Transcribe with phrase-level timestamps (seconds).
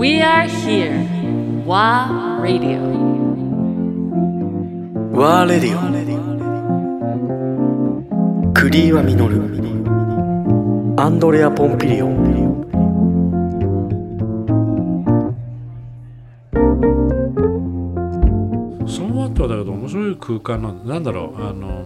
[0.00, 1.04] We are here.
[1.66, 2.80] WA Radio.
[5.12, 5.80] ワーレディオ
[8.54, 9.42] クリーワミノル
[10.98, 12.30] アンドレア・ポンピリオン。
[18.88, 21.84] その後はだけど面白い空間なんなんだろうあの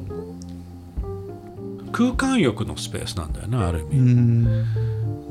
[1.91, 4.45] 空間欲のスペースなんだよねある意味、うん。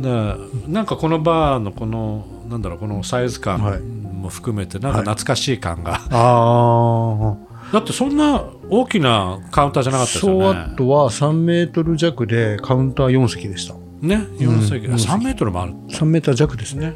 [0.02, 0.38] だから
[0.68, 3.80] なんかこのバーのこのなんだろうこのサイズ感はい。
[3.80, 7.36] も含めてなんか懐かしい感が、あ
[7.74, 13.74] だってそんな大きなカウンターじゃなかあったですよソワねットは3メートル弱でカウンター4席でした。
[14.02, 15.74] ね4席、うん3メートルもある。
[15.90, 16.94] 3メーター弱ですね。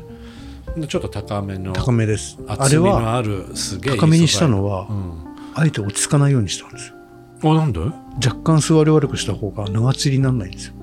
[0.87, 2.37] ちょっと高めの高めです。
[2.47, 5.13] あ厚みのあるすげえいい高めにしたのは、うん。
[5.55, 6.95] あえて落ち着かないようにしたんですよ。
[7.43, 7.81] あなんで？
[8.25, 10.73] 若干座り悪くした方が長釣りにならないんですよ。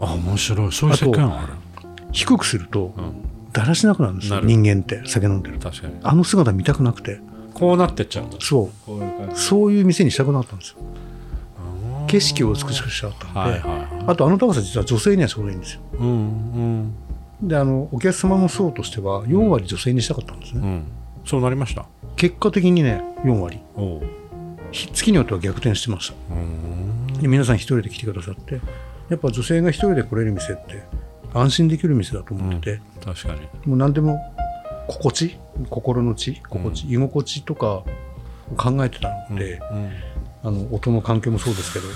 [0.00, 0.72] あ面白い。
[0.72, 1.48] そういう設計なのあれ
[2.12, 3.14] 低くするとうん
[3.54, 5.58] だらしなくなるんですよ人間って酒飲んでる。
[5.58, 5.94] と確かに。
[6.02, 7.20] あの姿見たくなくて。
[7.54, 8.36] こうなってっちゃうんだ。
[8.40, 8.98] そこうい。
[8.98, 10.78] う感じうそういう店にしたくなったんですよ。
[10.80, 11.04] うん
[12.06, 14.04] 景色を美しくしちゃったんで、はいはいはい。
[14.08, 15.80] あとあの高さ実は女性にはちょうどいいんですよ。
[15.98, 16.06] うん
[17.40, 17.48] うん。
[17.48, 20.84] であのお客様の層としては4割女性にしたかったんですね、うん。
[21.24, 21.86] そうなりました。
[22.16, 23.60] 結果的にね4割。
[24.72, 26.14] 月によっては逆転してました。
[26.30, 27.20] うん。
[27.20, 28.60] で皆さん一人で来てくださって
[29.08, 30.82] やっぱ女性が一人で来れる店って
[31.34, 33.40] 安心できる店だと思ってて、確かに。
[33.66, 34.18] もう何でも
[34.88, 35.38] 心地
[35.70, 37.84] 心の地心地、居心地とか
[38.56, 39.90] 考えてたので、うん。
[40.44, 41.86] あの音の環境もそうですけど。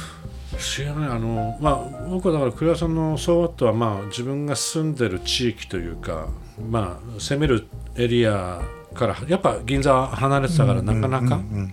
[0.58, 6.28] 知らないあのまあ僕はだから栗原さんのソーワットはまあ自分が住んでる地域というか
[6.70, 8.62] まあ攻めるエリア
[8.94, 11.70] からやっぱ銀座は離れてたからなかなかうんうんっ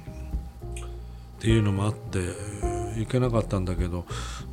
[1.39, 2.19] ていうのもあって
[2.97, 4.05] 行けなかったんだけど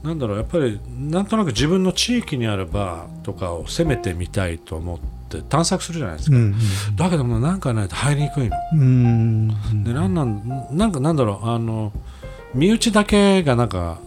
[0.02, 4.98] なんだろうやっぱりなんとなく自分の地域にあるバーとかを攻めてみたいと思っ
[5.28, 6.54] て探索するじゃないですか、うん
[6.96, 8.56] だけどもなんかないと入りにくいの。
[8.74, 11.92] うんうんでなんなんなんかなんだろうあの
[12.54, 13.98] 身内だけがなんか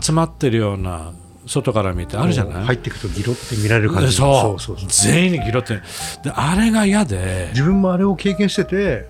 [0.00, 1.12] 集まってるような
[1.46, 2.64] 外から見てあるじゃない？
[2.66, 4.12] 入っていくとギロって見られる感じ。
[4.12, 4.88] そうそうそう。
[4.88, 5.74] 全員にギロって
[6.22, 7.48] であれが嫌で。
[7.50, 9.08] 自分もあれを経験してて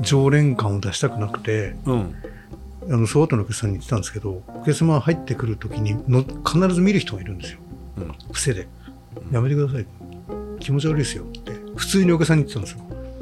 [0.00, 2.14] 常連感を出したくなくてうん
[2.88, 7.58] あのソワットのお客さんに言ってたんですけどお客様が入ってくるときにの必ず見る人がいるんですよ。
[7.98, 8.14] うん。
[8.32, 8.68] 癖で
[9.32, 9.86] 「やめてください」
[10.60, 11.52] 気持ち悪いですよって。
[11.76, 12.80] 普通にお客さんに言ってたんですよ、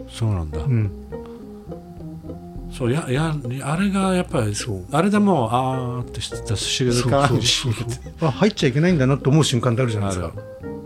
[0.08, 0.90] そうなんだ、うん、
[2.70, 4.84] そうややあれがやっぱりそう。
[4.92, 7.40] あれでもうあーってして静そうかに
[8.20, 10.32] あ入っちゃいけないんだなと思う瞬間ってあるじゃないですか。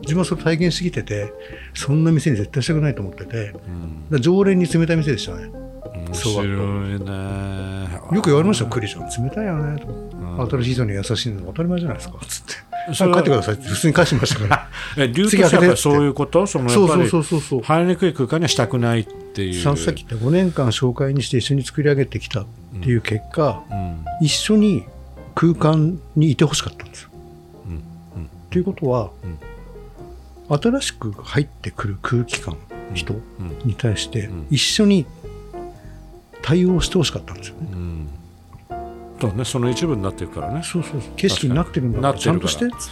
[0.01, 1.33] 自分はそれ体験しすぎてて
[1.75, 3.53] そんな店に絶対したくないと思ってて。
[3.69, 4.07] うん。
[4.11, 5.51] ら常連に冷たい店でしたね。
[5.95, 9.03] 面白いねよく言われましたよクリちゃん。
[9.25, 9.87] 冷たいよねと。
[9.89, 10.49] うん。
[10.51, 12.95] 新しい人に優しいの当たり前じゃないですかつって。
[12.95, 14.69] それは帰ってくださいって普通に返しましたから。
[15.05, 15.69] え理由として。
[15.69, 16.47] はそういうこと？
[16.47, 17.63] そのやそうそうっぱりそうそうそう。
[17.63, 19.05] 入りにくい空間にはしたくないっ
[19.35, 19.63] ていう。
[19.63, 22.47] さっき言った5年間紹介にして一緒に作り上げてきたっ
[22.83, 24.05] ていう結果、うん。
[24.23, 24.85] 一緒に
[25.35, 27.11] 空間にいてほしかったんですよ。
[27.67, 27.73] うん。
[27.73, 27.81] うん。
[28.51, 29.11] ということは、
[30.49, 32.57] 新しく入ってくる空気感、
[32.95, 33.21] 人うん。
[33.69, 34.47] に対してん。
[34.51, 35.05] 一緒に
[36.41, 37.69] 対応してほしかったんですよね。
[39.27, 40.63] うんそうねその一部になっていくからね。
[40.63, 42.67] そうそう景色になってるんだちゃんとして。
[42.67, 42.83] っつって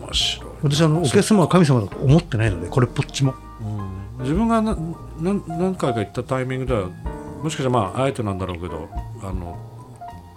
[0.00, 3.34] 面白い私あのお客様は神様だと思ってないのでこれっぽっちも。
[3.60, 4.22] うん。
[4.22, 6.88] 自分がなな何回か行ったタイミングでは
[7.42, 8.88] もしかしたらまああえてなんだろうけど
[9.22, 9.58] あの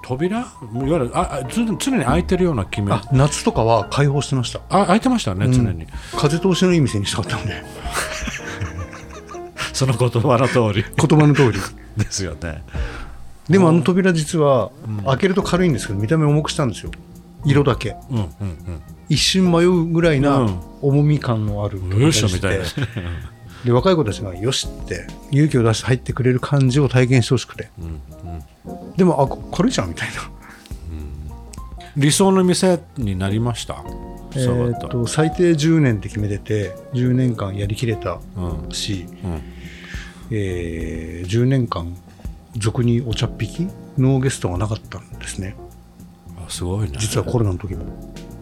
[0.03, 0.39] 扉？
[0.39, 0.47] いわ
[0.83, 2.91] ゆるああ常に開いてるような決め。
[2.91, 4.61] あ夏とかは開放してました。
[4.69, 5.51] あ開いてましたねうん。
[5.51, 5.87] 常に、
[6.17, 7.63] 風通しのいい店にしたかったんで。
[9.73, 10.85] その言葉の通り。
[10.95, 11.59] 言葉の通り。
[11.97, 12.63] ですよね
[13.51, 14.71] でもあの扉実は
[15.05, 16.91] 開けると軽いんですけど見た目重くしたんですよ。
[17.45, 17.95] 色だけ。
[18.09, 20.23] うんうん一瞬迷うぐらいうん。
[20.23, 20.47] な
[20.81, 22.01] 重み感のあるうん。
[22.01, 22.63] よいしょみたいな。
[23.65, 27.69] で若い子たちがよしって勇気を出して入ってくれる感じを体験してほしくて。
[27.79, 28.01] うん
[28.69, 28.93] うん。
[28.95, 30.13] でもあこ軽いじゃんみたいな。
[31.97, 33.83] 理想の店になりました？
[34.33, 38.71] えーっと最低10年って決めてて10年間やりきれたうん。
[38.71, 39.41] し、うん。
[40.31, 41.93] えー10年間
[42.57, 43.67] 俗にお茶っ引き
[43.97, 45.55] ノーゲストがなかったんですね。
[46.45, 46.97] あすごいね。
[46.97, 47.85] 実はコロナの時も。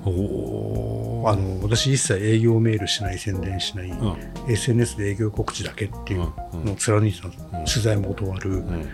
[0.06, 4.18] おおあの私一切営業メールしない宣伝しない、うん。
[4.52, 6.22] SNS で営業告知だけっていう
[6.66, 7.66] のを貫いてたんです、うん。
[7.66, 8.90] 取材も断る、うん。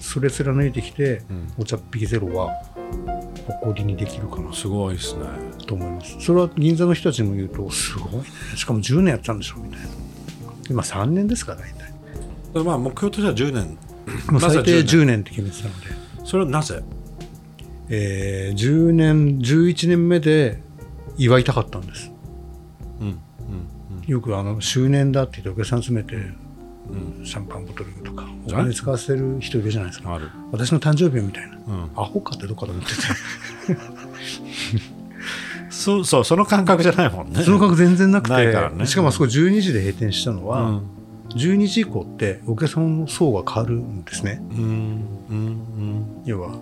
[0.00, 1.52] それ貫いてきて、うん。
[1.58, 2.50] お茶っ引きゼロは
[3.46, 4.52] 誇りにできるかな。
[4.52, 5.26] すごいですね。
[5.66, 6.16] と思います。
[6.20, 8.24] それは銀座の人たちにも言うとすごいね。
[8.56, 9.86] しかも10年やったんでしょみたいな。
[10.68, 11.95] 今3年ですか大体
[12.64, 13.78] まあ目標としては10年。
[14.40, 15.86] 最低10 10年って決めてたので、
[16.24, 16.82] それはなぜ？
[17.88, 20.60] えー10年11年目で
[21.18, 22.12] 祝いたかったんです。
[23.00, 23.16] うんうん
[24.06, 26.14] よくあの周年だって言ってお客さん集めて、
[27.24, 30.14] シャンパンボトルとかお金使わせる人いるじゃないですか。
[30.14, 30.30] ある。
[30.52, 31.90] 私の誕生日みたいな、ん。
[31.96, 33.02] アホかってどっかで思ってて。
[35.70, 37.42] そうそうその感覚じゃないもんね。
[37.42, 38.32] その感覚全然なくて。
[38.34, 38.86] ないからね。
[38.86, 40.95] しかもあそこ12時で閉店したのは、うん
[41.36, 44.40] 12時以降ってお客様の層が変わるんですね。
[44.50, 46.58] うんうん要は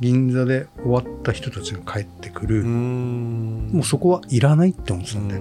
[0.00, 5.38] 銀座で終わった人たちが帰ってくる、もうそこはいらないって思ってたんで、う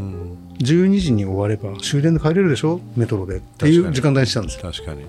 [0.00, 2.80] ん12時に終われば終電で帰れるでしょ？
[2.96, 4.62] メトロでっていう時間帯にしたんですよ。
[4.70, 5.02] 確かに、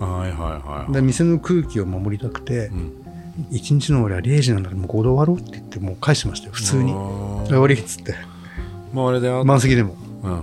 [0.00, 2.92] うん、はいはいはいで店の空気を守りたくて、ん。
[3.50, 6.52] 一日の終わりは0時なんだからもう5で終わろうって言ってもう返してましたよ。
[6.52, 6.92] 普通に。
[6.92, 8.14] 終わりっつって。
[8.92, 9.96] もうあれであ満席でも。
[10.22, 10.42] うん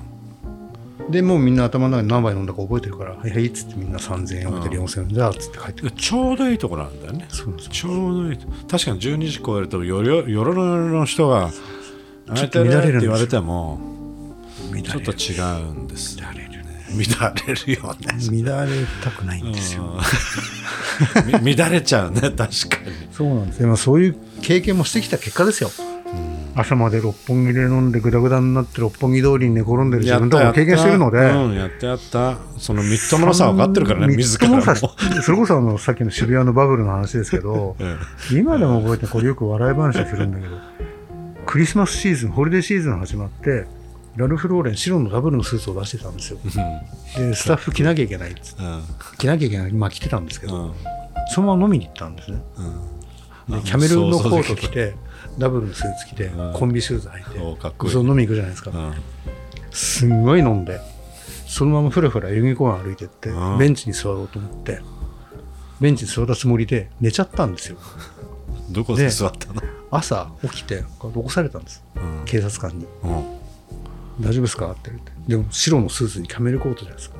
[1.09, 5.91] でもうみんな頭の中で何杯飲んだか覚えてるからはいはいっつってみんな3000円覚えて4000円じゃあっつって帰ってくる。
[5.93, 7.27] ちょうどいいところなんだよね。
[7.29, 8.37] ちょうどいい。
[8.37, 11.51] 確かに12時超えるとよろよろの人が
[12.35, 13.79] ちょっと乱れるって言われても
[14.71, 16.49] 乱ちょっと違うんです乱れる。
[16.49, 16.59] ね。
[16.89, 18.43] 乱れるよね。
[18.43, 19.99] 乱れたくないんですよ、
[21.31, 22.49] 乱れちゃうね確かに。
[23.11, 25.71] そうなんですよ、まあ、そういう経験もしてきた結果ですよ、
[26.59, 32.37] 朝まで六本木で飲んでぐだぐだになって六本木通りに寝転んでる自分とかも経験してるので、うん、やってやった。
[32.57, 37.75] そのみっとものさ分かってるからねみっ自らもともさ それこそあのさっきの渋谷のバブルの話ですけど、
[38.31, 40.57] 今でも覚えてこれよく笑い話をするんだけど
[41.45, 43.65] クリスマスシーズンホリデーシーズン始まって
[44.17, 46.39] ラルフ・ローレン白のダブルのスーツを出してたんですよ。
[47.17, 48.63] でスタッフ着なきゃいけないっつって。
[48.63, 48.81] うん。
[49.17, 49.71] 着なきゃいけない。
[49.71, 50.73] まあ着てたんですけど、うん。
[51.29, 52.41] そのまま飲みに行ったんですね
[53.49, 54.95] でキャメルのコート着て
[55.37, 56.53] ダブルのスーツ着てうん。
[56.53, 57.93] コンビシューズ履いておかっこいい。
[57.93, 58.71] そう飲み行くじゃないですか。
[58.71, 58.93] うん。
[59.71, 60.79] すんごい飲んで
[61.47, 63.57] そのままふらふら代々木公園歩いてってうん。
[63.57, 64.81] ベンチに座ろうと思って
[65.79, 67.77] ベンチに座ったつもりで寝ちゃったんですよ。
[68.69, 69.61] どこで座ったの？
[69.91, 71.83] 朝起きて起こされたんです。
[71.95, 72.25] うん。
[72.25, 72.85] 警察官に。
[73.03, 73.39] うん
[74.21, 75.11] 「大丈夫ですか?」って言って。
[75.27, 77.15] でも白のスーツにキャメルコートじゃないですか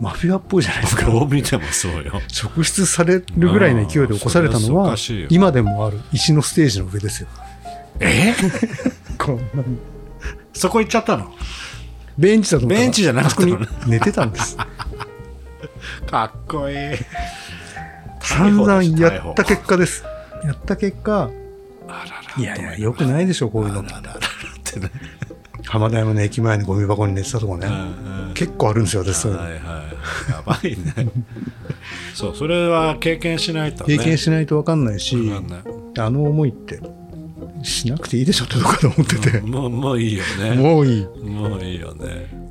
[0.00, 1.06] マフィアっぽいじゃないですか。
[1.10, 2.20] どう見てもそうよ。
[2.28, 4.96] 職質されるぐらいの勢いで起こされたのは
[5.30, 7.28] 今でもある石のステージの上ですよ。
[8.00, 8.34] え？
[9.18, 9.78] こんなに。
[10.52, 11.32] そこ行っちゃったの？
[12.18, 13.46] ベンチだと思ったらベンチじゃなかったの？
[13.46, 13.90] ねあそこに。
[13.92, 14.56] 寝てたんです。
[16.10, 16.76] かっこいい。
[18.20, 20.04] 散々やった結果です。
[20.44, 21.30] やった結果
[22.36, 23.80] いやいやよくないでしょこういうの。
[23.80, 23.84] っ
[24.64, 24.90] てね
[25.64, 27.70] 浜田山の駅前にゴミ箱に寝てたとかね、う
[28.10, 29.16] ん結構あるんですよ私。
[29.18, 29.60] そはいはい。
[30.30, 31.08] やばいね。
[32.14, 33.96] そうそれは経験しないとね。
[33.96, 35.60] 経験しないと分かんないし、わかんない。
[35.98, 36.80] あの思いって
[37.62, 40.56] しなくていいでしょってどこかと思ってて、もうもういいよね。
[40.56, 41.06] もういい。
[41.22, 42.43] もういいよね